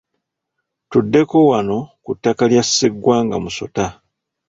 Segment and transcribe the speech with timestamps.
[0.89, 3.85] Tuddeko wano ku ttaka lya Sseggwanga Musota